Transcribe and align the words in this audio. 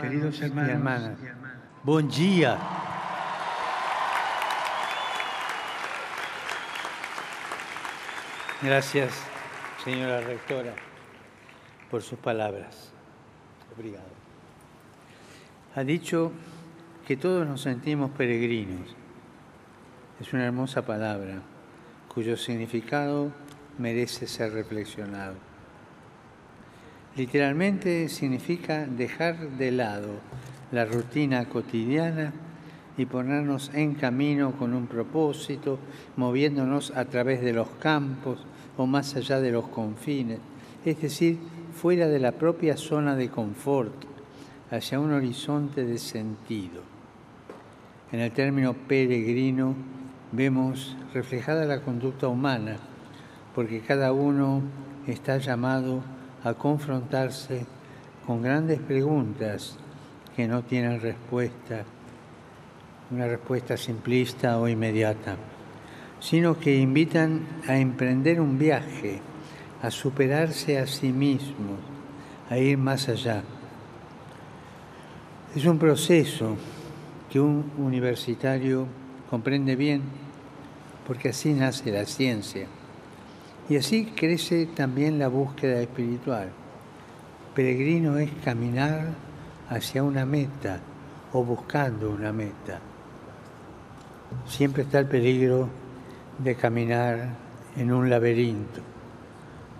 queridos 0.00 0.40
hermanos, 0.40 0.68
y 0.68 0.70
hermanas, 0.70 1.18
buen 1.82 2.08
día. 2.08 2.58
Gracias, 8.62 9.12
señora 9.84 10.20
rectora, 10.20 10.74
por 11.90 12.02
sus 12.02 12.18
palabras. 12.18 12.92
Obrigado. 13.76 14.06
Ha 15.74 15.82
dicho 15.82 16.32
que 17.06 17.16
todos 17.16 17.46
nos 17.46 17.62
sentimos 17.62 18.10
peregrinos. 18.10 18.94
Es 20.20 20.32
una 20.32 20.44
hermosa 20.44 20.82
palabra 20.82 21.42
cuyo 22.12 22.36
significado 22.36 23.32
merece 23.78 24.26
ser 24.26 24.52
reflexionado. 24.52 25.47
Literalmente 27.18 28.08
significa 28.08 28.86
dejar 28.86 29.50
de 29.58 29.72
lado 29.72 30.20
la 30.70 30.84
rutina 30.84 31.48
cotidiana 31.48 32.32
y 32.96 33.06
ponernos 33.06 33.72
en 33.74 33.94
camino 33.94 34.52
con 34.52 34.72
un 34.72 34.86
propósito, 34.86 35.80
moviéndonos 36.14 36.92
a 36.92 37.06
través 37.06 37.40
de 37.40 37.52
los 37.52 37.70
campos 37.70 38.46
o 38.76 38.86
más 38.86 39.16
allá 39.16 39.40
de 39.40 39.50
los 39.50 39.66
confines, 39.66 40.38
es 40.84 41.02
decir, 41.02 41.40
fuera 41.74 42.06
de 42.06 42.20
la 42.20 42.30
propia 42.30 42.76
zona 42.76 43.16
de 43.16 43.30
confort, 43.30 44.04
hacia 44.70 45.00
un 45.00 45.12
horizonte 45.12 45.84
de 45.84 45.98
sentido. 45.98 46.82
En 48.12 48.20
el 48.20 48.30
término 48.30 48.74
peregrino 48.74 49.74
vemos 50.30 50.96
reflejada 51.12 51.64
la 51.64 51.80
conducta 51.80 52.28
humana, 52.28 52.76
porque 53.56 53.80
cada 53.80 54.12
uno 54.12 54.62
está 55.08 55.38
llamado 55.38 56.00
a 56.44 56.54
confrontarse 56.54 57.66
con 58.26 58.42
grandes 58.42 58.80
preguntas 58.80 59.76
que 60.36 60.46
no 60.46 60.62
tienen 60.62 61.00
respuesta 61.00 61.84
una 63.10 63.26
respuesta 63.26 63.76
simplista 63.76 64.58
o 64.58 64.68
inmediata, 64.68 65.36
sino 66.20 66.58
que 66.58 66.76
invitan 66.76 67.46
a 67.66 67.78
emprender 67.78 68.40
un 68.40 68.58
viaje, 68.58 69.20
a 69.82 69.90
superarse 69.90 70.78
a 70.78 70.86
sí 70.86 71.10
mismos, 71.12 71.78
a 72.50 72.58
ir 72.58 72.76
más 72.76 73.08
allá. 73.08 73.42
Es 75.54 75.64
un 75.64 75.78
proceso 75.78 76.56
que 77.30 77.40
un 77.40 77.70
universitario 77.78 78.86
comprende 79.30 79.74
bien, 79.76 80.02
porque 81.06 81.30
así 81.30 81.54
nace 81.54 81.90
la 81.90 82.04
ciencia. 82.04 82.66
Y 83.68 83.76
así 83.76 84.06
crece 84.06 84.66
también 84.66 85.18
la 85.18 85.28
búsqueda 85.28 85.80
espiritual. 85.80 86.48
Peregrino 87.54 88.18
es 88.18 88.30
caminar 88.44 89.08
hacia 89.68 90.02
una 90.02 90.24
meta 90.24 90.80
o 91.32 91.44
buscando 91.44 92.10
una 92.10 92.32
meta 92.32 92.80
siempre 94.46 94.82
está 94.82 94.98
el 94.98 95.06
peligro 95.06 95.68
de 96.38 96.54
caminar 96.54 97.28
en 97.76 97.92
un 97.92 98.08
laberinto 98.10 98.80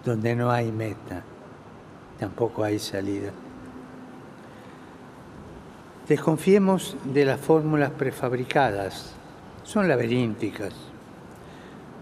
donde 0.05 0.34
no 0.34 0.50
hay 0.50 0.73
meta, 0.73 1.23
tampoco 2.19 2.64
hay 2.64 2.78
salida. 2.78 3.30
Desconfiemos 6.08 6.97
de 7.05 7.25
las 7.25 7.41
fórmulas 7.41 7.91
prefabricadas, 7.91 9.14
son 9.64 9.89
laberínticas. 9.89 10.88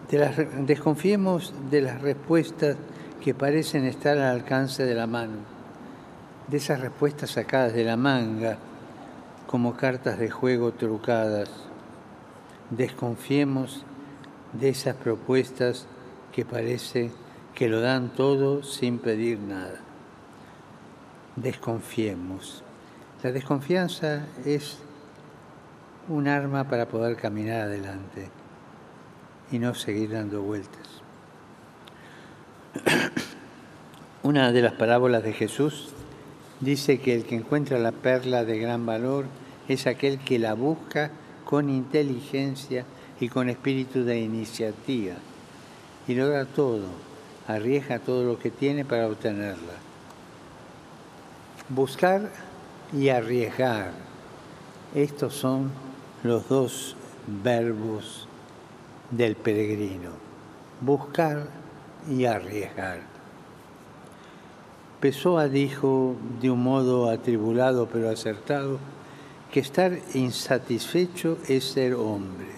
Desconfiemos 0.09 1.53
de 1.71 1.81
las 1.81 2.01
respuestas 2.01 2.77
que 3.23 3.35
parecen 3.35 3.85
estar 3.85 4.17
al 4.19 4.41
alcance 4.41 4.85
de 4.85 4.95
la 4.95 5.07
mano, 5.07 5.39
de 6.49 6.57
esas 6.59 6.81
respuestas 6.81 7.31
sacadas 7.31 7.73
de 7.73 7.85
la 7.85 7.97
manga 7.97 8.59
como 9.47 9.77
cartas 9.77 10.19
de 10.19 10.31
juego 10.31 10.73
trucadas 10.73 11.51
desconfiemos 12.71 13.84
de 14.53 14.71
esas 14.71 14.97
propuestas 14.97 15.87
que 16.33 16.44
parece 16.44 17.11
que 17.55 17.69
lo 17.69 17.81
dan 17.81 18.11
todo 18.11 18.62
sin 18.62 18.99
pedir 18.99 19.38
nada. 19.38 19.81
Desconfiemos. 21.37 22.62
La 23.23 23.33
desconfianza 23.33 24.27
es 24.44 24.78
un 26.09 26.28
arma 26.28 26.69
para 26.69 26.87
poder 26.87 27.17
caminar 27.17 27.62
adelante 27.62 28.28
y 29.51 29.59
no 29.59 29.75
seguir 29.75 30.11
dando 30.11 30.43
vueltas. 30.43 30.87
Una 34.23 34.53
de 34.53 34.62
las 34.62 34.73
parábolas 34.73 35.23
de 35.23 35.33
Jesús 35.33 35.91
dice 36.61 36.99
que 36.99 37.15
el 37.15 37.25
que 37.25 37.37
encuentra 37.37 37.79
la 37.79 37.93
perla 37.93 38.45
de 38.45 38.59
gran 38.59 38.87
valor 38.87 39.27
es 39.69 39.87
aquel 39.87 40.19
que 40.19 40.39
la 40.39 40.55
busca 40.55 41.11
con 41.45 41.71
inteligencia 41.71 42.85
y 43.21 43.29
con 43.29 43.49
espíritu 43.49 44.05
de 44.05 44.21
iniciativa. 44.21 45.15
Y 46.09 46.15
logra 46.15 46.45
todo, 46.45 46.87
arriesga 47.47 47.99
todo 47.99 48.25
lo 48.25 48.39
que 48.39 48.51
tiene 48.51 48.85
para 48.85 49.06
obtenerla. 49.06 49.75
Buscar 51.69 52.31
y 52.93 53.09
arriesgar. 53.09 53.93
Estos 54.95 55.35
son 55.35 55.71
los 56.23 56.49
dos 56.49 56.97
verbos 57.45 58.25
del 59.11 59.37
peregrino. 59.37 60.11
Buscar 60.81 61.49
y 62.11 62.25
arriesgar. 62.25 63.00
Pessoa 65.00 65.49
dijo 65.49 66.17
de 66.41 66.50
un 66.50 66.62
modo 66.62 67.11
atribulado 67.11 67.89
pero 67.93 68.09
acertado, 68.11 68.78
que 69.53 69.61
estar 69.61 69.99
insatisfecho 70.15 71.39
es 71.49 71.65
ser 71.65 71.94
hombre. 71.94 72.49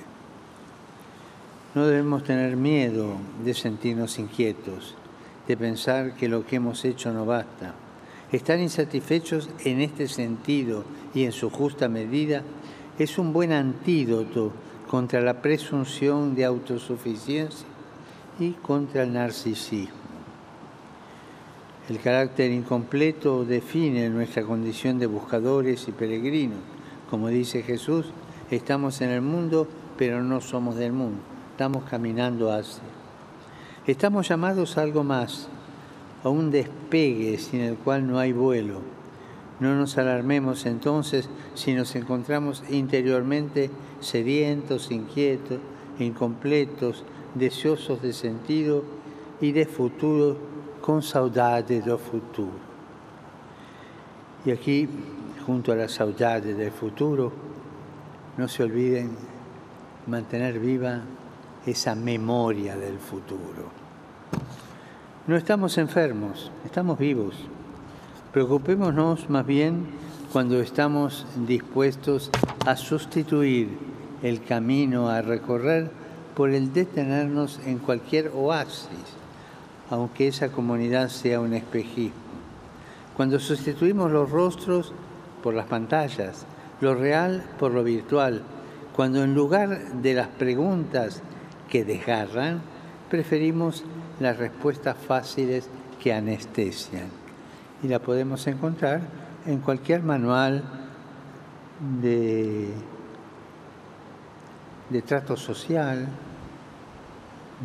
No 1.75 1.87
debemos 1.87 2.25
tener 2.25 2.57
miedo 2.57 3.15
de 3.45 3.55
sentirnos 3.55 4.19
inquietos, 4.19 4.95
de 5.47 5.57
pensar 5.57 6.15
que 6.15 6.29
lo 6.29 6.47
que 6.47 6.57
hemos 6.57 6.85
hecho 6.85 7.13
no 7.13 7.27
basta. 7.27 7.75
Estar 8.33 8.59
insatisfechos 8.59 9.49
en 9.65 9.81
este 9.81 10.09
sentido 10.09 10.85
y 11.15 11.25
en 11.25 11.33
su 11.33 11.51
justa 11.51 11.89
medida 11.89 12.43
es 12.99 13.19
un 13.19 13.33
buen 13.33 13.53
antídoto 13.53 14.53
contra 14.89 15.21
la 15.21 15.43
presunción 15.43 16.35
de 16.35 16.45
autosuficiencia 16.45 17.67
y 18.41 18.53
contra 18.53 19.05
el 19.05 19.13
narcisismo. 19.13 19.97
El 21.89 22.01
carácter 22.01 22.51
incompleto 22.51 23.45
define 23.45 24.11
nuestra 24.11 24.43
condición 24.43 24.99
de 24.99 25.07
buscadores 25.07 25.87
y 25.89 25.93
peregrinos 25.93 26.59
como 27.11 27.29
dice 27.29 27.63
Jesús, 27.63 28.07
estamos 28.51 29.01
en 29.01 29.11
el 29.11 29.23
mundo, 29.23 29.67
pero 29.97 30.23
no 30.23 30.41
somos 30.43 30.77
del 30.77 30.93
mundo. 30.93 31.21
Estamos 31.53 31.85
caminando 31.85 32.53
hacia. 32.53 32.83
Estamos 33.87 34.29
llamados 34.29 34.77
a 34.77 34.83
algo 34.83 35.03
más, 35.05 35.49
a 36.23 36.29
un 36.29 36.51
despegue 36.51 37.39
sin 37.39 37.61
el 37.61 37.77
cual 37.77 38.07
no 38.07 38.19
hay 38.19 38.33
vuelo. 38.33 38.81
No 39.59 39.75
nos 39.75 39.97
alarmemos 39.97 40.67
entonces 40.67 41.31
si 41.55 41.73
nos 41.73 41.97
encontramos 41.97 42.63
interiormente 42.69 43.71
sedientos, 44.01 44.91
inquietos, 44.91 45.59
incompletos, 45.99 47.05
deseosos 47.35 48.03
de 48.03 48.13
sentido 48.13 48.85
y 49.41 49.53
de 49.53 49.67
futuro, 49.67 50.37
con 50.81 51.03
saudade 51.03 51.83
do 51.83 51.99
futuro. 51.99 52.67
Y 54.47 54.51
aquí 54.51 54.89
junto 55.49 55.73
a 55.73 55.77
la 55.77 55.89
saudade 55.89 56.53
del 56.53 56.71
futuro, 56.71 57.33
no 58.37 58.49
se 58.49 58.63
olviden 58.63 59.17
mantener 60.07 60.61
viva 60.61 61.01
esa 61.65 61.95
memoria 61.95 62.77
del 62.77 62.99
futuro. 62.99 63.73
No 65.27 65.37
estamos 65.37 65.79
enfermos, 65.79 66.53
estamos 66.67 66.99
vivos. 66.99 67.35
Preocupémonos 68.31 69.31
más 69.31 69.47
bien 69.47 69.87
cuando 70.35 70.61
estamos 70.61 71.25
dispuestos 71.47 72.31
a 72.67 72.77
sustituir 72.77 73.88
el 74.23 74.43
camino 74.43 75.09
a 75.09 75.23
recorrer 75.23 75.91
por 76.35 76.51
el 76.51 76.73
detenernos 76.73 77.61
en 77.67 77.79
cualquier 77.79 78.31
oasis, 78.35 78.89
aunque 79.91 80.29
esa 80.29 80.51
comunidad 80.51 81.09
sea 81.09 81.41
un 81.41 81.55
espejismo. 81.55 82.15
Cuando 83.17 83.41
sustituimos 83.41 84.11
los 84.13 84.31
rostros 84.31 84.93
por 85.43 85.55
las 85.55 85.67
pantallas, 85.67 86.47
lo 86.81 86.95
real 86.95 87.45
por 87.59 87.73
lo 87.73 87.83
virtual, 87.83 88.43
cuando 88.95 89.25
en 89.25 89.35
lugar 89.35 89.95
de 89.95 90.15
las 90.15 90.29
preguntas 90.29 91.23
que 91.69 91.85
desgarran, 91.85 92.61
preferimos 93.11 93.85
las 94.21 94.37
respuestas 94.37 94.97
fáciles 94.97 95.69
que 96.03 96.13
anestesian. 96.13 97.09
Y 97.83 97.89
la 97.89 97.99
podemos 97.99 98.47
encontrar 98.47 99.01
en 99.47 99.59
cualquier 99.59 100.03
manual 100.03 100.63
de, 102.01 102.69
de 104.91 105.03
trato 105.03 105.37
social, 105.37 106.09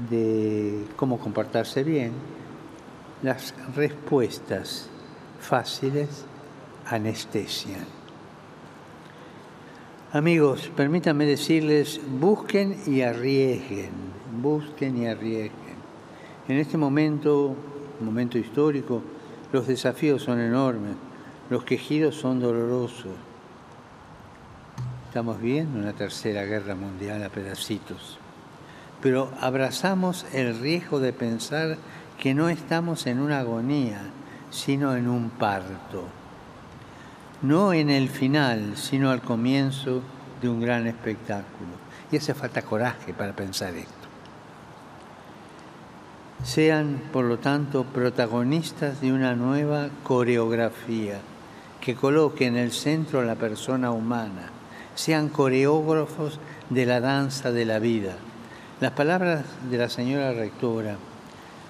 de 0.10 0.86
cómo 0.96 1.20
comportarse 1.20 1.84
bien, 1.84 2.12
las 3.22 3.54
respuestas 3.76 4.90
fáciles 5.40 6.26
anestesian. 6.86 7.86
Amigos, 10.12 10.72
permítanme 10.76 11.26
decirles, 11.26 12.00
busquen 12.20 12.78
y 12.86 13.02
arriesguen, 13.02 13.92
busquen 14.42 14.98
y 14.98 15.08
arriesguen. 15.08 15.74
En 16.48 16.58
este 16.58 16.78
momento, 16.78 17.56
momento 18.00 18.38
histórico, 18.38 19.02
los 19.52 19.66
desafíos 19.66 20.22
son 20.22 20.40
enormes, 20.40 20.96
los 21.50 21.64
quejidos 21.64 22.16
son 22.16 22.40
dolorosos. 22.40 23.14
Estamos 25.14 25.40
viendo 25.40 25.78
una 25.78 25.94
tercera 25.94 26.42
guerra 26.42 26.74
mundial 26.74 27.24
a 27.24 27.30
pedacitos, 27.30 28.18
pero 29.00 29.32
abrazamos 29.40 30.26
el 30.34 30.60
riesgo 30.60 31.00
de 31.00 31.14
pensar 31.14 31.78
que 32.20 32.34
no 32.34 32.50
estamos 32.50 33.06
en 33.06 33.20
una 33.20 33.42
agonía, 33.42 34.02
sino 34.50 34.96
en 34.96 35.08
un 35.08 35.30
parto. 35.30 36.08
No 37.44 37.74
en 37.74 37.92
el 37.92 38.10
final, 38.10 38.76
sino 38.76 39.12
al 39.12 39.22
comienzo 39.22 40.02
de 40.42 40.50
un 40.50 40.60
gran 40.60 40.88
espectáculo. 40.88 41.74
Y 42.12 42.18
hace 42.18 42.34
falta 42.34 42.64
coraje 42.64 43.14
para 43.14 43.36
pensar 43.36 43.76
esto. 43.76 44.08
Sean, 46.44 47.00
por 47.14 47.26
lo 47.26 47.38
tanto, 47.38 47.84
protagonistas 47.84 49.00
de 49.00 49.14
una 49.14 49.36
nueva 49.36 49.90
coreografía 50.02 51.20
que 51.82 51.94
coloque 51.94 52.48
en 52.48 52.56
el 52.56 52.72
centro 52.72 53.20
a 53.20 53.24
la 53.24 53.36
persona 53.36 53.92
humana. 53.92 54.63
Sean 54.96 55.30
coreógrafos 55.30 56.40
de 56.70 56.86
la 56.86 57.00
danza 57.00 57.52
de 57.52 57.66
la 57.66 57.80
vida. 57.80 58.16
Las 58.80 58.92
palabras 58.92 59.46
de 59.70 59.78
la 59.78 59.90
señora 59.90 60.34
rectora 60.34 60.98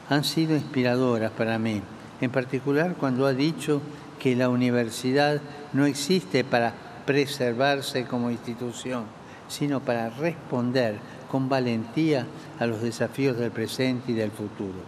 han 0.09 0.23
sido 0.23 0.55
inspiradoras 0.55 1.31
para 1.31 1.57
mí, 1.57 1.81
en 2.21 2.31
particular 2.31 2.95
cuando 2.99 3.25
ha 3.25 3.33
dicho 3.33 3.81
que 4.19 4.35
la 4.35 4.49
universidad 4.49 5.41
no 5.73 5.85
existe 5.85 6.43
para 6.43 6.73
preservarse 7.05 8.05
como 8.05 8.31
institución, 8.31 9.05
sino 9.47 9.81
para 9.81 10.09
responder 10.09 10.97
con 11.29 11.49
valentía 11.49 12.25
a 12.59 12.65
los 12.65 12.81
desafíos 12.81 13.37
del 13.37 13.51
presente 13.51 14.11
y 14.11 14.15
del 14.15 14.31
futuro. 14.31 14.79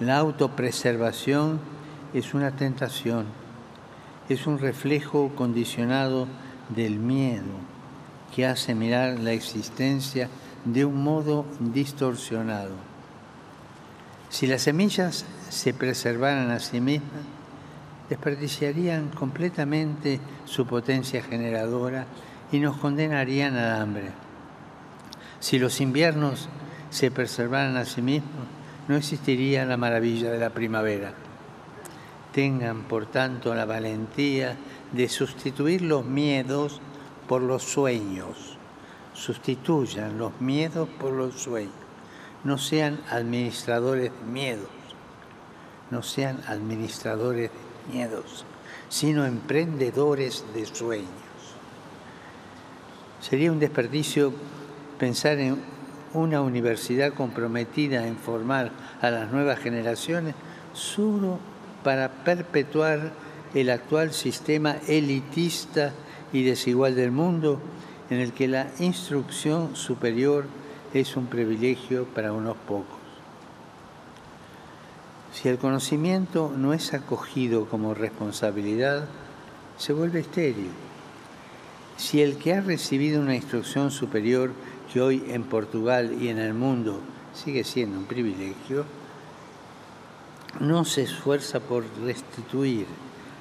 La 0.00 0.18
autopreservación 0.18 1.60
es 2.14 2.34
una 2.34 2.52
tentación, 2.52 3.26
es 4.28 4.46
un 4.46 4.58
reflejo 4.58 5.30
condicionado 5.36 6.26
del 6.74 6.98
miedo 6.98 7.70
que 8.34 8.46
hace 8.46 8.74
mirar 8.74 9.18
la 9.18 9.32
existencia 9.32 10.28
de 10.64 10.84
un 10.84 11.02
modo 11.02 11.44
distorsionado 11.58 12.90
si 14.30 14.46
las 14.46 14.62
semillas 14.62 15.24
se 15.48 15.74
preservaran 15.74 16.52
a 16.52 16.60
sí 16.60 16.80
mismas, 16.80 17.24
desperdiciarían 18.08 19.08
completamente 19.08 20.20
su 20.44 20.66
potencia 20.66 21.20
generadora 21.20 22.06
y 22.52 22.60
nos 22.60 22.76
condenarían 22.76 23.56
al 23.56 23.82
hambre. 23.82 24.10
Si 25.40 25.58
los 25.58 25.80
inviernos 25.80 26.48
se 26.90 27.10
preservaran 27.10 27.76
a 27.76 27.84
sí 27.84 28.02
mismos, 28.02 28.46
no 28.86 28.96
existiría 28.96 29.64
la 29.64 29.76
maravilla 29.76 30.30
de 30.30 30.38
la 30.38 30.50
primavera. 30.50 31.12
Tengan, 32.32 32.84
por 32.84 33.06
tanto, 33.06 33.52
la 33.52 33.64
valentía 33.64 34.56
de 34.92 35.08
sustituir 35.08 35.82
los 35.82 36.04
miedos 36.04 36.80
por 37.28 37.42
los 37.42 37.62
sueños. 37.62 38.56
Sustituyan 39.14 40.18
los 40.18 40.40
miedos 40.40 40.88
por 40.98 41.12
los 41.12 41.34
sueños 41.34 41.80
no 42.44 42.58
sean 42.58 43.00
administradores 43.10 44.10
de 44.12 44.30
miedos, 44.30 44.68
no 45.90 46.02
sean 46.02 46.40
administradores 46.46 47.50
de 47.50 47.92
miedos, 47.92 48.44
sino 48.88 49.26
emprendedores 49.26 50.44
de 50.54 50.66
sueños. 50.66 51.08
Sería 53.20 53.52
un 53.52 53.60
desperdicio 53.60 54.32
pensar 54.98 55.38
en 55.38 55.58
una 56.14 56.40
universidad 56.40 57.12
comprometida 57.12 58.06
en 58.06 58.16
formar 58.16 58.70
a 59.00 59.10
las 59.10 59.30
nuevas 59.30 59.58
generaciones 59.58 60.34
solo 60.72 61.38
para 61.84 62.08
perpetuar 62.24 63.12
el 63.54 63.70
actual 63.70 64.12
sistema 64.12 64.76
elitista 64.86 65.92
y 66.32 66.44
desigual 66.44 66.94
del 66.94 67.10
mundo 67.10 67.60
en 68.10 68.18
el 68.18 68.32
que 68.32 68.48
la 68.48 68.68
instrucción 68.78 69.76
superior 69.76 70.44
es 70.94 71.16
un 71.16 71.26
privilegio 71.26 72.04
para 72.04 72.32
unos 72.32 72.56
pocos. 72.56 72.98
Si 75.32 75.48
el 75.48 75.58
conocimiento 75.58 76.52
no 76.56 76.72
es 76.74 76.92
acogido 76.92 77.66
como 77.66 77.94
responsabilidad, 77.94 79.06
se 79.78 79.92
vuelve 79.92 80.20
estéril. 80.20 80.70
Si 81.96 82.20
el 82.20 82.36
que 82.36 82.54
ha 82.54 82.60
recibido 82.60 83.20
una 83.20 83.36
instrucción 83.36 83.90
superior 83.90 84.52
que 84.92 85.00
hoy 85.00 85.24
en 85.28 85.44
Portugal 85.44 86.16
y 86.20 86.28
en 86.28 86.38
el 86.38 86.54
mundo 86.54 87.00
sigue 87.32 87.62
siendo 87.62 87.98
un 87.98 88.06
privilegio, 88.06 88.84
no 90.58 90.84
se 90.84 91.02
esfuerza 91.02 91.60
por 91.60 91.84
restituir 92.02 92.86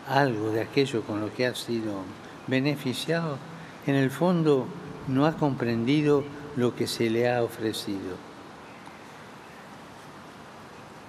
algo 0.09 0.51
de 0.51 0.61
aquello 0.61 1.03
con 1.03 1.21
lo 1.21 1.33
que 1.33 1.45
ha 1.45 1.55
sido 1.55 2.01
beneficiado, 2.47 3.37
en 3.85 3.95
el 3.95 4.09
fondo 4.09 4.65
no 5.07 5.25
ha 5.25 5.37
comprendido 5.37 6.23
lo 6.55 6.75
que 6.75 6.87
se 6.87 7.09
le 7.09 7.31
ha 7.31 7.43
ofrecido. 7.43 8.17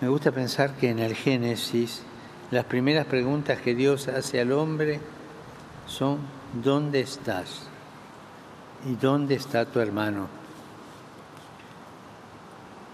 Me 0.00 0.08
gusta 0.08 0.30
pensar 0.32 0.74
que 0.74 0.90
en 0.90 0.98
el 0.98 1.14
Génesis 1.14 2.02
las 2.50 2.64
primeras 2.64 3.06
preguntas 3.06 3.60
que 3.60 3.74
Dios 3.74 4.08
hace 4.08 4.40
al 4.40 4.52
hombre 4.52 5.00
son 5.86 6.18
¿dónde 6.62 7.00
estás? 7.00 7.66
¿Y 8.86 8.94
dónde 8.94 9.34
está 9.34 9.66
tu 9.66 9.80
hermano? 9.80 10.28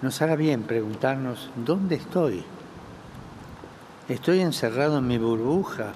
Nos 0.03 0.21
hará 0.21 0.37
bien 0.37 0.63
preguntarnos 0.65 1.51
¿dónde 1.57 1.97
estoy? 1.97 2.45
¿Estoy 4.09 4.41
encerrado 4.41 4.99
en 4.99 5.07
mi 5.07 5.19
burbuja 5.19 5.93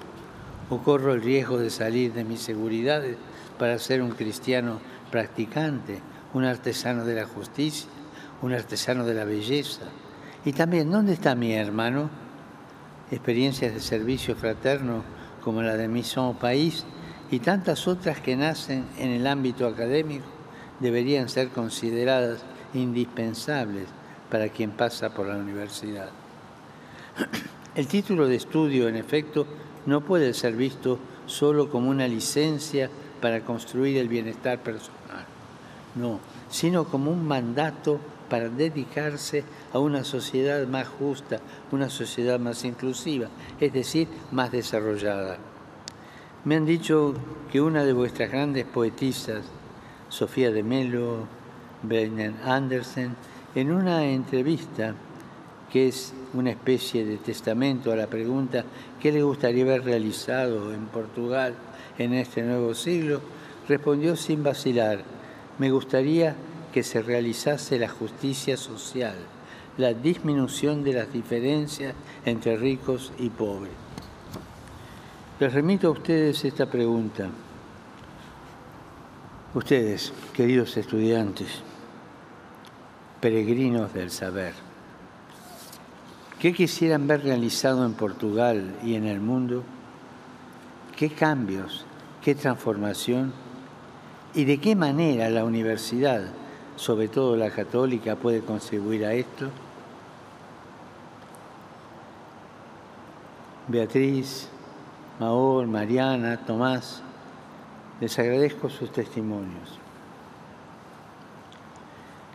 o 0.69 0.79
corro 0.79 1.13
el 1.13 1.21
riesgo 1.21 1.57
de 1.57 1.69
salir 1.69 2.13
de 2.13 2.23
mis 2.23 2.41
seguridades 2.41 3.17
para 3.57 3.79
ser 3.79 4.01
un 4.01 4.11
cristiano 4.11 4.79
practicante? 5.11 6.01
un 6.33 6.45
artesano 6.45 7.03
de 7.05 7.15
la 7.15 7.25
justicia, 7.25 7.89
un 8.41 8.53
artesano 8.53 9.05
de 9.05 9.13
la 9.13 9.25
belleza. 9.25 9.83
Y 10.45 10.53
también, 10.53 10.91
¿dónde 10.91 11.13
está 11.13 11.35
mi 11.35 11.53
hermano? 11.53 12.09
Experiencias 13.11 13.73
de 13.73 13.81
servicio 13.81 14.35
fraterno 14.35 15.03
como 15.43 15.61
la 15.61 15.75
de 15.75 15.87
Mission 15.87 16.35
País 16.35 16.85
y 17.29 17.39
tantas 17.39 17.87
otras 17.87 18.21
que 18.21 18.35
nacen 18.35 18.85
en 18.97 19.09
el 19.09 19.27
ámbito 19.27 19.67
académico 19.67 20.25
deberían 20.79 21.29
ser 21.29 21.49
consideradas 21.49 22.39
indispensables 22.73 23.87
para 24.29 24.49
quien 24.49 24.71
pasa 24.71 25.13
por 25.13 25.27
la 25.27 25.35
universidad. 25.35 26.09
El 27.75 27.87
título 27.87 28.27
de 28.27 28.35
estudio, 28.35 28.87
en 28.87 28.95
efecto, 28.95 29.47
no 29.85 30.01
puede 30.01 30.33
ser 30.33 30.55
visto 30.55 30.99
solo 31.25 31.69
como 31.69 31.89
una 31.89 32.07
licencia 32.07 32.89
para 33.21 33.41
construir 33.41 33.97
el 33.97 34.07
bienestar 34.07 34.59
personal 34.59 35.01
no, 35.95 36.19
sino 36.49 36.85
como 36.85 37.11
un 37.11 37.27
mandato 37.27 37.99
para 38.29 38.49
dedicarse 38.49 39.43
a 39.73 39.79
una 39.79 40.03
sociedad 40.03 40.65
más 40.67 40.87
justa, 40.87 41.39
una 41.71 41.89
sociedad 41.89 42.39
más 42.39 42.63
inclusiva, 42.63 43.27
es 43.59 43.73
decir, 43.73 44.07
más 44.31 44.51
desarrollada. 44.51 45.37
Me 46.45 46.55
han 46.55 46.65
dicho 46.65 47.13
que 47.51 47.61
una 47.61 47.83
de 47.83 47.93
vuestras 47.93 48.31
grandes 48.31 48.65
poetisas, 48.65 49.43
Sofía 50.09 50.51
de 50.51 50.63
Melo, 50.63 51.27
Brennan 51.83 52.37
Andersen, 52.43 53.15
en 53.53 53.71
una 53.71 54.05
entrevista 54.05 54.95
que 55.71 55.87
es 55.87 56.13
una 56.33 56.51
especie 56.51 57.05
de 57.05 57.17
testamento 57.17 57.91
a 57.91 57.95
la 57.95 58.07
pregunta 58.07 58.65
¿qué 58.99 59.11
le 59.11 59.23
gustaría 59.23 59.63
haber 59.63 59.83
realizado 59.83 60.73
en 60.73 60.85
Portugal 60.87 61.55
en 61.97 62.13
este 62.13 62.43
nuevo 62.43 62.73
siglo? 62.73 63.21
respondió 63.67 64.15
sin 64.15 64.43
vacilar, 64.43 65.03
me 65.57 65.71
gustaría 65.71 66.35
que 66.73 66.83
se 66.83 67.01
realizase 67.01 67.79
la 67.79 67.89
justicia 67.89 68.57
social, 68.57 69.15
la 69.77 69.93
disminución 69.93 70.83
de 70.83 70.93
las 70.93 71.13
diferencias 71.13 71.93
entre 72.25 72.57
ricos 72.57 73.11
y 73.17 73.29
pobres. 73.29 73.71
Les 75.39 75.53
remito 75.53 75.87
a 75.87 75.91
ustedes 75.91 76.43
esta 76.45 76.65
pregunta. 76.65 77.29
Ustedes, 79.53 80.13
queridos 80.33 80.77
estudiantes, 80.77 81.61
peregrinos 83.19 83.93
del 83.93 84.11
saber, 84.11 84.53
¿qué 86.41 86.53
quisieran 86.53 87.05
ver 87.05 87.23
realizado 87.23 87.85
en 87.85 87.93
Portugal 87.93 88.73
y 88.83 88.95
en 88.95 89.05
el 89.05 89.19
mundo? 89.19 89.61
¿Qué 90.97 91.11
cambios, 91.11 91.85
qué 92.23 92.33
transformación? 92.33 93.31
¿Y 94.33 94.45
de 94.45 94.57
qué 94.59 94.75
manera 94.75 95.29
la 95.29 95.45
universidad, 95.45 96.23
sobre 96.77 97.09
todo 97.09 97.35
la 97.35 97.51
católica, 97.51 98.15
puede 98.15 98.41
contribuir 98.41 99.05
a 99.05 99.13
esto? 99.13 99.49
Beatriz, 103.67 104.49
Maor, 105.19 105.67
Mariana, 105.67 106.37
Tomás, 106.37 107.03
les 107.99 108.17
agradezco 108.17 108.67
sus 108.67 108.91
testimonios. 108.91 109.77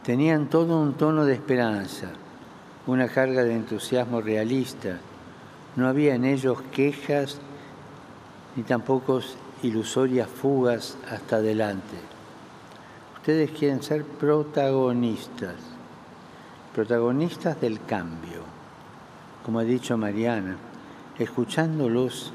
Tenían 0.05 0.49
todo 0.49 0.81
un 0.81 0.95
tono 0.95 1.25
de 1.25 1.35
esperanza, 1.35 2.13
una 2.87 3.09
carga 3.09 3.43
de 3.43 3.55
entusiasmo 3.55 4.21
realista. 4.21 4.99
No 5.75 5.89
había 5.89 6.15
en 6.15 6.25
ellos 6.25 6.59
quejas 6.73 7.39
ni 8.55 8.63
tampoco 8.63 9.21
ilusorias 9.63 10.29
fugas 10.29 10.97
hasta 11.11 11.37
adelante. 11.37 11.97
Ustedes 13.17 13.51
quieren 13.51 13.83
ser 13.83 14.05
protagonistas, 14.05 15.57
protagonistas 16.75 17.61
del 17.61 17.83
cambio. 17.85 18.43
Como 19.45 19.59
ha 19.59 19.65
dicho 19.65 19.99
Mariana, 19.99 20.57
escuchándolos 21.19 22.33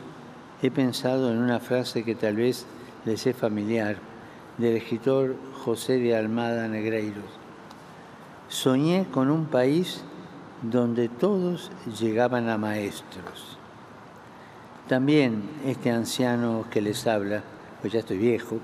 he 0.61 0.69
pensado 0.69 1.31
en 1.31 1.37
una 1.37 1.59
frase 1.59 2.03
que 2.03 2.15
tal 2.15 2.35
vez 2.35 2.65
les 3.05 3.25
es 3.25 3.35
familiar, 3.35 3.97
del 4.57 4.75
escritor 4.75 5.35
José 5.63 5.97
de 5.97 6.15
Almada 6.15 6.67
Negreiros. 6.67 7.23
Soñé 8.49 9.07
con 9.11 9.31
un 9.31 9.45
país 9.45 10.03
donde 10.61 11.09
todos 11.09 11.71
llegaban 11.99 12.49
a 12.49 12.57
maestros. 12.57 13.57
También 14.87 15.49
este 15.65 15.89
anciano 15.89 16.65
que 16.69 16.81
les 16.81 17.07
habla, 17.07 17.43
pues 17.81 17.93
ya 17.93 17.99
estoy 17.99 18.17
viejo, 18.17 18.59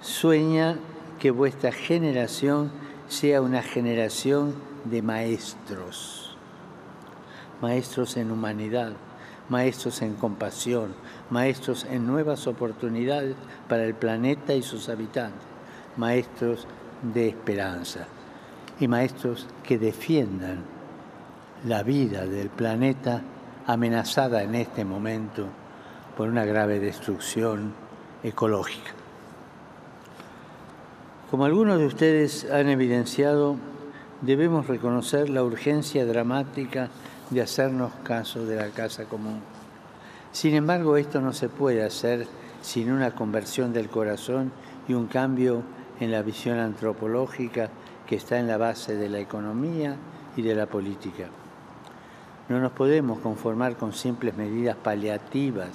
sueña 0.00 0.76
que 1.18 1.30
vuestra 1.30 1.70
generación 1.70 2.72
sea 3.08 3.42
una 3.42 3.62
generación 3.62 4.54
de 4.84 5.02
maestros, 5.02 6.36
maestros 7.60 8.16
en 8.16 8.30
humanidad, 8.30 8.92
maestros 9.48 10.00
en 10.02 10.14
compasión, 10.14 10.94
maestros 11.28 11.84
en 11.84 12.06
nuevas 12.06 12.46
oportunidades 12.46 13.36
para 13.68 13.84
el 13.84 13.94
planeta 13.94 14.54
y 14.54 14.62
sus 14.62 14.88
habitantes, 14.88 15.42
maestros 15.96 16.66
de 17.02 17.28
esperanza 17.28 18.06
y 18.78 18.88
maestros 18.88 19.46
que 19.62 19.78
defiendan 19.78 20.79
la 21.64 21.82
vida 21.82 22.24
del 22.24 22.48
planeta 22.48 23.20
amenazada 23.66 24.42
en 24.42 24.54
este 24.54 24.84
momento 24.84 25.46
por 26.16 26.28
una 26.28 26.46
grave 26.46 26.80
destrucción 26.80 27.74
ecológica. 28.22 28.92
Como 31.30 31.44
algunos 31.44 31.78
de 31.78 31.86
ustedes 31.86 32.50
han 32.50 32.70
evidenciado, 32.70 33.56
debemos 34.22 34.68
reconocer 34.68 35.28
la 35.28 35.44
urgencia 35.44 36.06
dramática 36.06 36.88
de 37.28 37.42
hacernos 37.42 37.92
caso 38.04 38.46
de 38.46 38.56
la 38.56 38.68
casa 38.70 39.04
común. 39.04 39.40
Sin 40.32 40.54
embargo, 40.54 40.96
esto 40.96 41.20
no 41.20 41.34
se 41.34 41.50
puede 41.50 41.84
hacer 41.84 42.26
sin 42.62 42.90
una 42.90 43.14
conversión 43.14 43.72
del 43.72 43.90
corazón 43.90 44.50
y 44.88 44.94
un 44.94 45.08
cambio 45.08 45.62
en 46.00 46.10
la 46.10 46.22
visión 46.22 46.58
antropológica 46.58 47.68
que 48.06 48.16
está 48.16 48.38
en 48.38 48.48
la 48.48 48.56
base 48.56 48.96
de 48.96 49.10
la 49.10 49.20
economía 49.20 49.96
y 50.36 50.42
de 50.42 50.54
la 50.54 50.66
política. 50.66 51.28
No 52.50 52.58
nos 52.58 52.72
podemos 52.72 53.20
conformar 53.20 53.76
con 53.76 53.92
simples 53.92 54.36
medidas 54.36 54.76
paliativas 54.76 55.70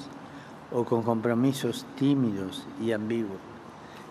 o 0.74 0.84
con 0.84 1.04
compromisos 1.04 1.86
tímidos 1.98 2.68
y 2.82 2.92
ambiguos. 2.92 3.40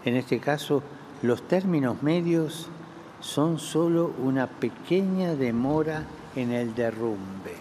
En 0.07 0.17
este 0.17 0.41
caso, 0.41 0.83
los 1.23 1.47
términos 1.47 2.03
medios 2.03 2.69
son 3.21 3.59
solo 3.59 4.13
una 4.19 4.47
pequeña 4.47 5.35
demora 5.35 6.05
en 6.35 6.53
el 6.53 6.75
derrumbe. 6.75 7.55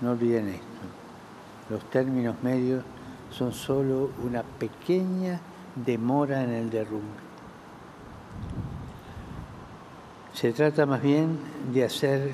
No 0.00 0.12
olviden 0.12 0.48
esto. 0.48 0.64
Los 1.68 1.82
términos 1.90 2.36
medios 2.42 2.84
son 3.30 3.52
solo 3.52 4.10
una 4.24 4.44
pequeña 4.44 5.40
demora 5.74 6.44
en 6.44 6.50
el 6.50 6.70
derrumbe. 6.70 7.04
Se 10.32 10.52
trata 10.52 10.86
más 10.86 11.02
bien 11.02 11.38
de 11.72 11.84
hacer, 11.84 12.32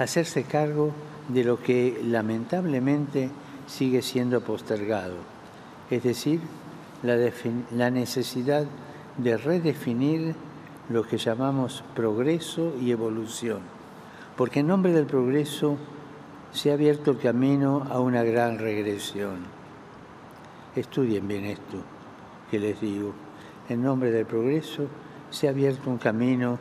hacerse 0.00 0.44
cargo 0.44 0.92
de 1.28 1.44
lo 1.44 1.60
que 1.60 2.00
lamentablemente 2.02 3.30
sigue 3.66 4.00
siendo 4.00 4.40
postergado, 4.40 5.16
es 5.90 6.02
decir, 6.02 6.40
la, 7.02 7.90
necesidad 7.90 8.64
de 9.18 9.36
redefinir 9.36 10.34
lo 10.88 11.02
que 11.04 11.18
llamamos 11.18 11.84
progreso 11.94 12.72
y 12.80 12.90
evolución, 12.90 13.60
porque 14.36 14.60
en 14.60 14.68
nombre 14.68 14.92
del 14.92 15.06
progreso 15.06 15.76
se 16.50 16.70
ha 16.70 16.74
abierto 16.74 17.10
el 17.10 17.18
camino 17.18 17.86
a 17.90 18.00
una 18.00 18.22
gran 18.24 18.58
regresión. 18.58 19.38
Estudien 20.74 21.28
bien 21.28 21.44
esto 21.44 21.78
que 22.50 22.58
les 22.58 22.80
digo. 22.80 23.12
En 23.68 23.82
nombre 23.82 24.10
del 24.10 24.26
progreso 24.26 24.88
se 25.30 25.46
ha 25.46 25.50
abierto 25.50 25.90
un 25.90 25.98
camino 25.98 26.58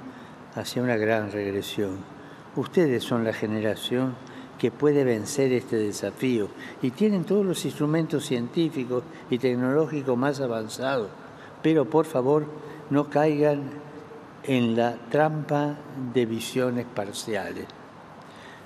hacia 0.55 0.83
una 0.83 0.97
gran 0.97 1.31
regresión. 1.31 2.18
Ustedes 2.55 3.03
son 3.03 3.23
la 3.23 3.33
generación 3.33 4.15
que 4.57 4.71
puede 4.71 5.03
vencer 5.03 5.53
este 5.53 5.77
desafío 5.77 6.49
y 6.81 6.91
tienen 6.91 7.23
todos 7.23 7.45
los 7.45 7.63
instrumentos 7.65 8.25
científicos 8.25 9.03
y 9.29 9.37
tecnológicos 9.37 10.17
más 10.17 10.41
avanzados. 10.41 11.09
Pero 11.61 11.85
por 11.85 12.05
favor, 12.05 12.45
no 12.89 13.09
caigan 13.09 13.69
en 14.43 14.75
la 14.75 14.95
trampa 15.09 15.77
de 16.13 16.25
visiones 16.25 16.85
parciales. 16.85 17.65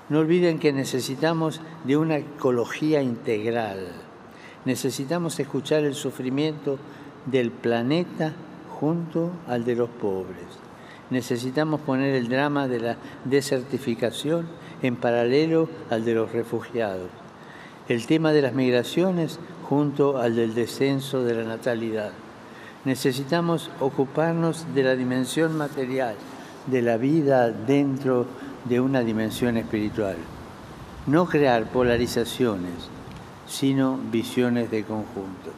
No 0.08 0.18
olviden 0.20 0.58
que 0.58 0.72
necesitamos 0.72 1.60
de 1.84 1.96
una 1.96 2.16
ecología 2.16 3.02
integral. 3.02 3.88
Necesitamos 4.64 5.38
escuchar 5.40 5.84
el 5.84 5.94
sufrimiento 5.94 6.78
del 7.26 7.50
planeta 7.50 8.32
junto 8.80 9.30
al 9.46 9.64
de 9.64 9.76
los 9.76 9.88
pobres. 9.88 10.46
Necesitamos 11.10 11.80
poner 11.80 12.14
el 12.14 12.28
drama 12.28 12.66
de 12.66 12.80
la 12.80 12.96
desertificación 13.24 14.46
en 14.82 14.96
paralelo 14.96 15.68
al 15.90 16.04
de 16.04 16.14
los 16.14 16.32
refugiados. 16.32 17.08
El 17.88 18.06
tema 18.06 18.32
de 18.32 18.42
las 18.42 18.54
migraciones 18.54 19.38
junto 19.68 20.18
al 20.18 20.36
del 20.36 20.54
descenso 20.54 21.22
de 21.22 21.34
la 21.34 21.44
natalidad. 21.44 22.12
Necesitamos 22.84 23.70
ocuparnos 23.80 24.66
de 24.74 24.82
la 24.82 24.96
dimensión 24.96 25.56
material, 25.56 26.14
de 26.66 26.82
la 26.82 26.96
vida 26.96 27.50
dentro 27.50 28.26
de 28.64 28.80
una 28.80 29.00
dimensión 29.00 29.56
espiritual. 29.56 30.16
No 31.06 31.26
crear 31.26 31.66
polarizaciones, 31.70 32.88
sino 33.46 33.98
visiones 34.10 34.70
de 34.70 34.84
conjunto. 34.84 35.52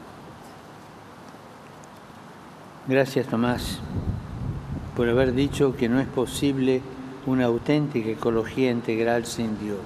Gracias 2.89 3.27
Tomás 3.27 3.81
por 4.97 5.11
haber 5.11 5.35
dicho 5.35 5.77
que 5.77 5.91
no 5.91 6.01
es 6.01 6.09
posible 6.09 6.81
una 7.27 7.45
auténtica 7.45 8.09
ecología 8.09 8.71
integral 8.71 9.27
sin 9.27 9.59
Dios, 9.59 9.81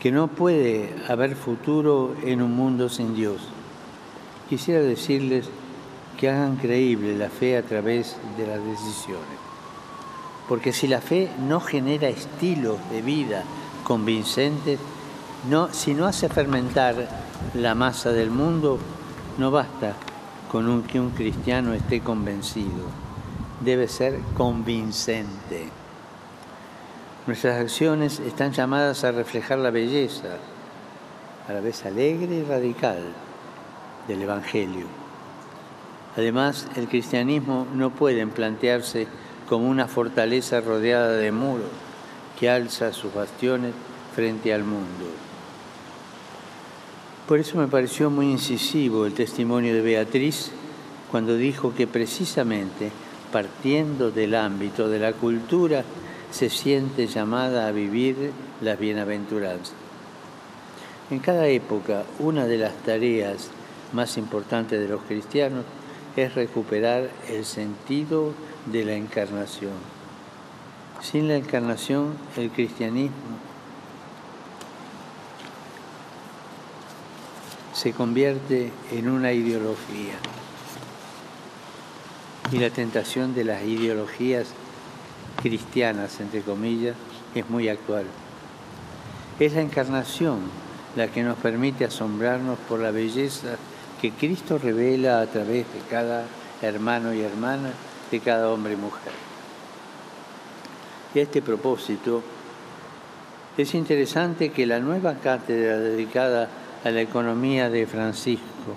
que 0.00 0.10
no 0.10 0.26
puede 0.26 0.92
haber 1.08 1.36
futuro 1.36 2.16
en 2.24 2.42
un 2.42 2.56
mundo 2.56 2.88
sin 2.88 3.14
Dios. 3.14 3.36
Quisiera 4.48 4.80
decirles 4.80 5.48
que 6.18 6.28
hagan 6.28 6.56
creíble 6.56 7.16
la 7.16 7.28
fe 7.28 7.56
a 7.56 7.62
través 7.62 8.16
de 8.36 8.44
las 8.44 8.64
decisiones, 8.64 9.38
porque 10.48 10.72
si 10.72 10.88
la 10.88 11.00
fe 11.00 11.30
no 11.38 11.60
genera 11.60 12.08
estilos 12.08 12.76
de 12.90 13.02
vida 13.02 13.44
convincentes, 13.84 14.80
no, 15.48 15.72
si 15.72 15.94
no 15.94 16.06
hace 16.06 16.28
fermentar 16.28 17.08
la 17.54 17.76
masa 17.76 18.10
del 18.10 18.30
mundo, 18.30 18.80
no 19.38 19.52
basta 19.52 19.94
con 20.50 20.82
que 20.82 20.98
un 20.98 21.10
cristiano 21.10 21.72
esté 21.72 22.00
convencido 22.00 23.07
debe 23.60 23.88
ser 23.88 24.18
convincente. 24.36 25.68
Nuestras 27.26 27.60
acciones 27.60 28.20
están 28.20 28.52
llamadas 28.52 29.04
a 29.04 29.12
reflejar 29.12 29.58
la 29.58 29.70
belleza, 29.70 30.38
a 31.48 31.52
la 31.52 31.60
vez 31.60 31.84
alegre 31.84 32.36
y 32.36 32.42
radical, 32.42 33.02
del 34.06 34.22
Evangelio. 34.22 34.86
Además, 36.16 36.66
el 36.76 36.88
cristianismo 36.88 37.66
no 37.74 37.90
puede 37.90 38.26
plantearse 38.26 39.06
como 39.48 39.68
una 39.68 39.88
fortaleza 39.88 40.60
rodeada 40.60 41.12
de 41.12 41.32
muros 41.32 41.70
que 42.38 42.48
alza 42.48 42.92
sus 42.92 43.12
bastiones 43.12 43.74
frente 44.14 44.52
al 44.54 44.64
mundo. 44.64 45.06
Por 47.26 47.38
eso 47.38 47.58
me 47.58 47.68
pareció 47.68 48.08
muy 48.08 48.30
incisivo 48.30 49.04
el 49.04 49.12
testimonio 49.12 49.74
de 49.74 49.82
Beatriz 49.82 50.50
cuando 51.10 51.36
dijo 51.36 51.74
que 51.74 51.86
precisamente 51.86 52.90
partiendo 53.32 54.10
del 54.10 54.34
ámbito 54.34 54.88
de 54.88 54.98
la 54.98 55.12
cultura, 55.12 55.84
se 56.30 56.50
siente 56.50 57.06
llamada 57.06 57.66
a 57.66 57.72
vivir 57.72 58.32
la 58.60 58.76
bienaventuranza. 58.76 59.72
En 61.10 61.20
cada 61.20 61.46
época, 61.46 62.04
una 62.18 62.46
de 62.46 62.58
las 62.58 62.74
tareas 62.82 63.48
más 63.92 64.18
importantes 64.18 64.78
de 64.78 64.88
los 64.88 65.02
cristianos 65.02 65.64
es 66.16 66.34
recuperar 66.34 67.08
el 67.28 67.44
sentido 67.44 68.32
de 68.66 68.84
la 68.84 68.94
encarnación. 68.94 69.72
Sin 71.00 71.28
la 71.28 71.36
encarnación, 71.36 72.14
el 72.36 72.50
cristianismo 72.50 73.38
se 77.72 77.92
convierte 77.92 78.72
en 78.90 79.08
una 79.08 79.32
ideología. 79.32 80.18
Y 82.50 82.58
la 82.58 82.70
tentación 82.70 83.34
de 83.34 83.44
las 83.44 83.62
ideologías 83.62 84.48
cristianas, 85.42 86.20
entre 86.20 86.40
comillas, 86.40 86.96
es 87.34 87.48
muy 87.50 87.68
actual. 87.68 88.06
Es 89.38 89.52
la 89.52 89.60
encarnación 89.60 90.40
la 90.96 91.08
que 91.08 91.22
nos 91.22 91.36
permite 91.38 91.84
asombrarnos 91.84 92.58
por 92.68 92.80
la 92.80 92.90
belleza 92.90 93.56
que 94.00 94.12
Cristo 94.12 94.58
revela 94.58 95.20
a 95.20 95.26
través 95.26 95.66
de 95.72 95.80
cada 95.90 96.24
hermano 96.62 97.12
y 97.12 97.20
hermana, 97.20 97.70
de 98.10 98.20
cada 98.20 98.50
hombre 98.50 98.72
y 98.72 98.76
mujer. 98.76 99.12
Y 101.14 101.18
a 101.18 101.22
este 101.22 101.42
propósito, 101.42 102.22
es 103.56 103.74
interesante 103.74 104.50
que 104.50 104.66
la 104.66 104.78
nueva 104.78 105.14
cátedra 105.14 105.78
dedicada 105.78 106.48
a 106.84 106.90
la 106.90 107.00
economía 107.00 107.68
de 107.70 107.86
Francisco, 107.86 108.76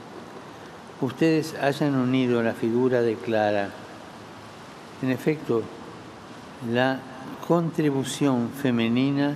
ustedes 1.02 1.56
hayan 1.56 1.96
unido 1.96 2.42
la 2.44 2.54
figura 2.54 3.02
de 3.02 3.16
Clara. 3.16 3.70
En 5.02 5.10
efecto, 5.10 5.64
la 6.72 7.00
contribución 7.48 8.50
femenina 8.50 9.36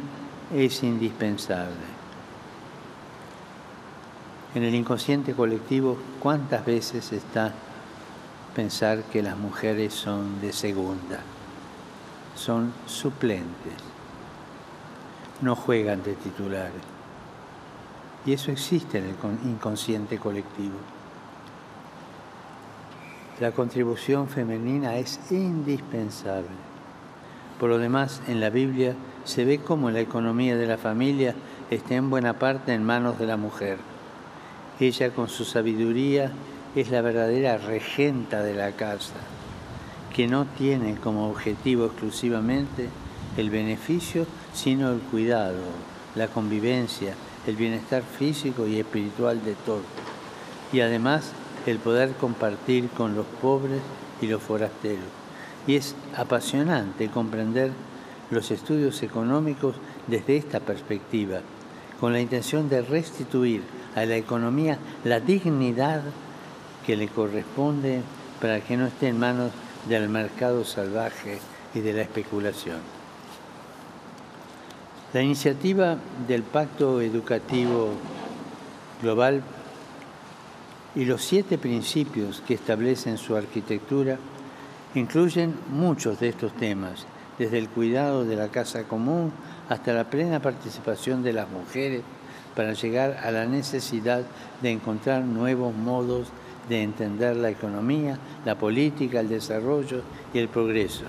es 0.54 0.84
indispensable. 0.84 1.96
En 4.54 4.64
el 4.64 4.76
inconsciente 4.76 5.34
colectivo, 5.34 5.98
¿cuántas 6.20 6.66
veces 6.66 7.12
está 7.12 7.52
pensar 8.56 9.04
que 9.04 9.22
las 9.22 9.38
mujeres 9.38 9.94
son 9.94 10.40
de 10.40 10.54
segunda? 10.54 11.20
Son 12.36 12.72
suplentes, 12.86 13.74
no 15.42 15.56
juegan 15.56 16.04
de 16.04 16.14
titulares. 16.14 16.82
Y 18.26 18.34
eso 18.34 18.52
existe 18.52 19.00
en 19.00 19.06
el 19.06 19.16
inconsciente 19.50 20.18
colectivo. 20.18 20.95
La 23.40 23.52
contribución 23.52 24.28
femenina 24.28 24.96
es 24.98 25.20
indispensable. 25.32 26.48
Por 27.60 27.70
lo 27.70 27.78
demás, 27.78 28.22
en 28.28 28.40
la 28.40 28.50
Biblia 28.50 28.96
se 29.24 29.46
ve 29.46 29.60
cómo 29.60 29.92
la 29.92 30.00
economía 30.00 30.56
de 30.56 30.68
la 30.68 30.78
familia 30.78 31.36
está 31.70 31.96
en 31.96 32.10
buena 32.10 32.40
parte 32.40 32.74
en 32.74 32.84
manos 32.84 33.20
de 33.20 33.26
la 33.26 33.38
mujer 33.38 33.78
ella 34.80 35.12
con 35.12 35.30
su 35.30 35.46
sabiduría 35.46 36.32
es 36.76 36.90
la 36.92 37.02
verdadera 37.02 37.58
regenta 37.58 38.44
de 38.44 38.54
la 38.54 38.74
casa, 38.74 39.16
que 40.14 40.28
no 40.28 40.46
tiene 40.46 40.96
como 40.96 41.30
objetivo 41.30 41.86
exclusivamente 41.86 42.90
el 43.38 43.50
beneficio, 43.50 44.26
sino 44.54 44.92
el 44.92 45.00
cuidado, 45.00 45.62
la 46.16 46.28
convivencia, 46.28 47.14
el 47.48 47.56
bienestar 47.56 48.04
físico 48.04 48.68
y 48.68 48.80
espiritual 48.80 49.44
de 49.46 49.54
todos. 49.66 49.86
Y 50.74 50.82
además 50.82 51.32
el 51.66 51.80
poder 51.80 52.12
compartir 52.14 52.90
con 52.90 53.16
los 53.16 53.26
pobres 53.42 53.82
y 54.22 54.28
los 54.28 54.42
forasteros. 54.42 55.06
Y 55.68 55.76
es 55.76 55.96
apasionante 56.16 57.10
comprender 57.10 57.72
los 58.32 58.52
estudios 58.52 59.02
económicos 59.04 59.76
desde 60.08 60.38
esta 60.38 60.60
perspectiva, 60.60 61.40
con 62.00 62.14
la 62.14 62.20
intención 62.20 62.70
de 62.70 62.82
restituir 62.82 63.62
a 63.96 64.06
la 64.06 64.16
economía 64.16 64.78
la 65.04 65.20
dignidad 65.20 66.02
que 66.86 66.96
le 66.96 67.08
corresponde 67.08 68.02
para 68.42 68.62
que 68.62 68.78
no 68.78 68.86
esté 68.88 69.08
en 69.08 69.20
manos 69.20 69.52
del 69.88 70.10
mercado 70.10 70.66
salvaje 70.66 71.40
y 71.74 71.80
de 71.80 71.94
la 71.94 72.02
especulación. 72.02 72.78
La 75.14 75.22
iniciativa 75.22 75.98
del 76.28 76.44
Pacto 76.44 77.00
Educativo 77.02 77.92
Global 79.02 79.42
y 80.96 81.06
los 81.06 81.24
siete 81.24 81.58
principios 81.58 82.42
que 82.48 82.54
establecen 82.54 83.18
su 83.18 83.36
arquitectura 83.36 84.18
incluyen 84.94 85.54
muchos 85.70 86.20
de 86.20 86.30
estos 86.30 86.54
temas, 86.54 87.06
desde 87.38 87.58
el 87.58 87.68
cuidado 87.68 88.24
de 88.24 88.38
la 88.38 88.48
casa 88.48 88.84
común 88.84 89.32
hasta 89.68 89.94
la 89.94 90.06
plena 90.06 90.42
participación 90.42 91.22
de 91.22 91.34
las 91.34 91.50
mujeres 91.50 92.02
para 92.56 92.74
llegar 92.74 93.18
a 93.22 93.32
la 93.32 93.46
necesidad 93.46 94.24
de 94.62 94.72
encontrar 94.72 95.24
nuevos 95.24 95.76
modos 95.76 96.30
de 96.70 96.82
entender 96.82 97.36
la 97.36 97.50
economía, 97.50 98.18
la 98.46 98.56
política, 98.56 99.20
el 99.20 99.30
desarrollo 99.30 100.02
y 100.34 100.40
el 100.40 100.48
progreso. 100.48 101.04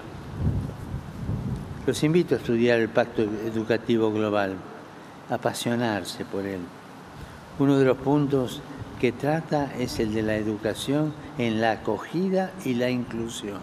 Los 1.87 2.03
invito 2.03 2.35
a 2.35 2.39
estudiar 2.39 2.81
el 2.81 2.89
Pacto 2.89 3.23
Educativo 3.23 4.13
Global, 4.13 4.57
apasionarse 5.31 6.25
por 6.25 6.45
él. 6.45 6.61
Uno 7.61 7.79
de 7.79 7.85
los 7.85 7.97
puntos 7.97 8.61
que 9.01 9.13
trata 9.13 9.73
es 9.79 9.99
el 9.99 10.15
de 10.15 10.23
la 10.23 10.37
educación 10.37 11.13
en 11.39 11.61
la 11.61 11.73
acogida 11.73 12.53
y 12.65 12.75
la 12.75 12.91
inclusión. 12.91 13.61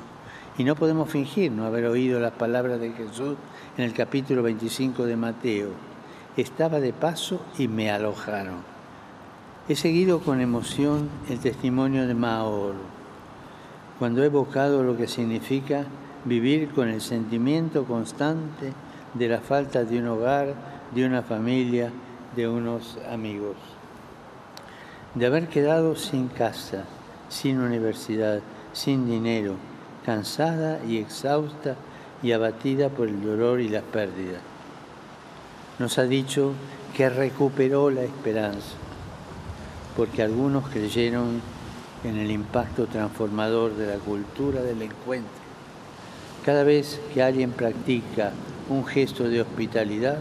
Y 0.57 0.63
no 0.63 0.75
podemos 0.75 1.09
fingir 1.09 1.51
no 1.51 1.65
haber 1.65 1.85
oído 1.85 2.19
las 2.19 2.33
palabras 2.33 2.79
de 2.79 2.91
Jesús 2.91 3.35
en 3.77 3.83
el 3.85 3.93
capítulo 3.93 4.43
25 4.43 5.05
de 5.05 5.15
Mateo 5.15 5.93
estaba 6.37 6.79
de 6.79 6.93
paso 6.93 7.41
y 7.57 7.67
me 7.67 7.91
alojaron. 7.91 8.63
He 9.69 9.75
seguido 9.75 10.19
con 10.19 10.41
emoción 10.41 11.09
el 11.29 11.39
testimonio 11.39 12.07
de 12.07 12.13
Maor, 12.13 12.75
cuando 13.99 14.23
he 14.23 14.27
evocado 14.27 14.83
lo 14.83 14.97
que 14.97 15.07
significa 15.07 15.85
vivir 16.25 16.69
con 16.71 16.89
el 16.89 17.01
sentimiento 17.01 17.85
constante 17.85 18.73
de 19.13 19.27
la 19.29 19.39
falta 19.39 19.83
de 19.83 19.99
un 19.99 20.07
hogar, 20.07 20.53
de 20.93 21.05
una 21.05 21.21
familia, 21.21 21.91
de 22.35 22.47
unos 22.47 22.97
amigos. 23.11 23.55
De 25.15 25.25
haber 25.25 25.47
quedado 25.47 25.95
sin 25.95 26.27
casa, 26.27 26.85
sin 27.29 27.59
universidad, 27.59 28.41
sin 28.73 29.05
dinero, 29.05 29.55
cansada 30.05 30.79
y 30.85 30.97
exhausta 30.97 31.75
y 32.21 32.31
abatida 32.31 32.89
por 32.89 33.07
el 33.07 33.21
dolor 33.23 33.61
y 33.61 33.69
la 33.69 33.81
pérdida 33.81 34.39
nos 35.79 35.97
ha 35.97 36.03
dicho 36.03 36.53
que 36.95 37.09
recuperó 37.09 37.89
la 37.89 38.03
esperanza, 38.03 38.75
porque 39.97 40.21
algunos 40.21 40.69
creyeron 40.69 41.41
en 42.03 42.17
el 42.17 42.29
impacto 42.29 42.85
transformador 42.85 43.75
de 43.75 43.87
la 43.87 43.97
cultura 43.97 44.61
del 44.61 44.81
encuentro. 44.81 45.31
Cada 46.45 46.63
vez 46.63 46.99
que 47.13 47.23
alguien 47.23 47.51
practica 47.51 48.33
un 48.69 48.85
gesto 48.85 49.23
de 49.23 49.41
hospitalidad, 49.41 50.19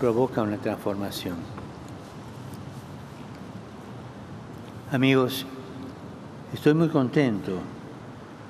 provoca 0.00 0.42
una 0.42 0.56
transformación. 0.56 1.57
Amigos, 4.90 5.44
estoy 6.54 6.72
muy 6.72 6.88
contento 6.88 7.58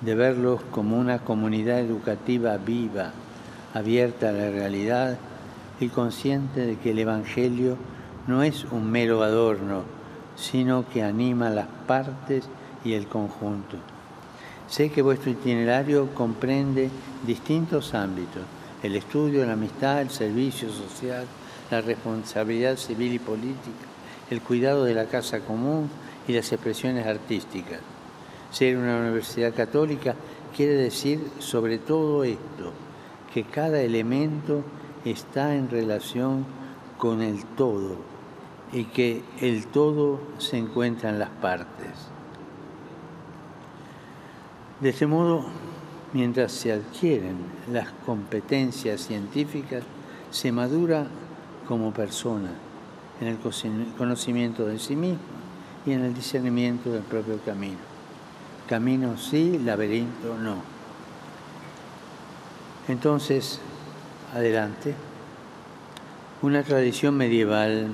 de 0.02 0.14
verlos 0.14 0.60
como 0.70 0.96
una 0.96 1.18
comunidad 1.18 1.80
educativa 1.80 2.56
viva, 2.58 3.10
abierta 3.74 4.28
a 4.28 4.32
la 4.32 4.48
realidad 4.48 5.18
y 5.80 5.88
consciente 5.88 6.64
de 6.64 6.76
que 6.76 6.92
el 6.92 7.00
Evangelio 7.00 7.76
no 8.28 8.44
es 8.44 8.62
un 8.70 8.88
mero 8.88 9.24
adorno, 9.24 9.82
sino 10.36 10.88
que 10.88 11.02
anima 11.02 11.50
las 11.50 11.66
partes 11.88 12.44
y 12.84 12.92
el 12.92 13.08
conjunto. 13.08 13.76
Sé 14.68 14.92
que 14.92 15.02
vuestro 15.02 15.32
itinerario 15.32 16.14
comprende 16.14 16.88
distintos 17.26 17.94
ámbitos, 17.94 18.42
el 18.84 18.94
estudio, 18.94 19.44
la 19.44 19.54
amistad, 19.54 20.02
el 20.02 20.10
servicio 20.10 20.70
social, 20.70 21.24
la 21.68 21.80
responsabilidad 21.80 22.76
civil 22.76 23.14
y 23.14 23.18
política, 23.18 23.88
el 24.30 24.40
cuidado 24.40 24.84
de 24.84 24.94
la 24.94 25.06
casa 25.06 25.40
común 25.40 25.90
y 26.28 26.34
las 26.34 26.52
expresiones 26.52 27.06
artísticas. 27.06 27.80
Ser 28.52 28.76
una 28.76 28.98
universidad 28.98 29.54
católica 29.54 30.14
quiere 30.54 30.74
decir 30.74 31.30
sobre 31.38 31.78
todo 31.78 32.22
esto, 32.22 32.72
que 33.32 33.44
cada 33.44 33.80
elemento 33.80 34.62
está 35.04 35.54
en 35.54 35.70
relación 35.70 36.44
con 36.98 37.22
el 37.22 37.44
todo 37.44 37.96
y 38.72 38.84
que 38.84 39.22
el 39.40 39.66
todo 39.66 40.20
se 40.38 40.58
encuentra 40.58 41.10
en 41.10 41.18
las 41.18 41.30
partes. 41.30 41.88
De 44.80 44.90
este 44.90 45.06
modo, 45.06 45.44
mientras 46.12 46.52
se 46.52 46.72
adquieren 46.72 47.36
las 47.72 47.90
competencias 48.04 49.00
científicas, 49.00 49.82
se 50.30 50.52
madura 50.52 51.06
como 51.66 51.92
persona 51.92 52.50
en 53.20 53.28
el 53.28 53.38
conocimiento 53.96 54.66
de 54.66 54.78
sí 54.78 54.94
mismo 54.94 55.37
y 55.88 55.92
en 55.92 56.04
el 56.04 56.12
discernimiento 56.12 56.92
del 56.92 57.02
propio 57.02 57.38
camino. 57.38 57.78
Camino 58.68 59.16
sí, 59.16 59.58
laberinto 59.58 60.36
no. 60.36 60.56
Entonces, 62.88 63.58
adelante. 64.34 64.94
Una 66.42 66.62
tradición 66.62 67.16
medieval 67.16 67.88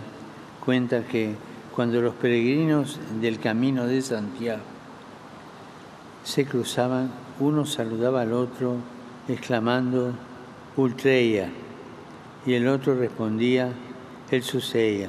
cuenta 0.65 1.05
que 1.05 1.37
cuando 1.75 2.01
los 2.01 2.15
peregrinos 2.15 2.99
del 3.21 3.39
camino 3.39 3.87
de 3.87 4.03
Santiago 4.03 4.63
se 6.25 6.45
cruzaban, 6.47 7.11
uno 7.39 7.65
saludaba 7.65 8.23
al 8.23 8.33
otro 8.33 8.77
exclamando 9.29 10.13
Ultreia 10.77 11.49
y 12.45 12.55
el 12.55 12.67
otro 12.67 12.95
respondía 12.97 13.71
El 14.31 14.43
Suseia. 14.43 15.09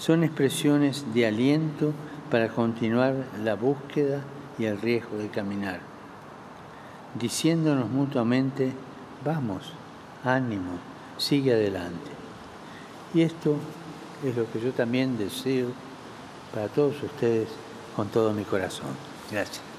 Son 0.00 0.24
expresiones 0.24 1.04
de 1.12 1.26
aliento 1.26 1.92
para 2.30 2.48
continuar 2.48 3.14
la 3.44 3.54
búsqueda 3.54 4.22
y 4.58 4.64
el 4.64 4.80
riesgo 4.80 5.18
de 5.18 5.28
caminar, 5.28 5.80
diciéndonos 7.20 7.90
mutuamente, 7.90 8.72
vamos, 9.22 9.74
ánimo, 10.24 10.78
sigue 11.18 11.52
adelante. 11.52 12.10
Y 13.12 13.20
esto 13.20 13.56
es 14.24 14.34
lo 14.36 14.50
que 14.50 14.60
yo 14.60 14.72
también 14.72 15.18
deseo 15.18 15.68
para 16.54 16.68
todos 16.68 17.02
ustedes 17.02 17.48
con 17.94 18.08
todo 18.08 18.32
mi 18.32 18.44
corazón. 18.44 18.96
Gracias. 19.30 19.69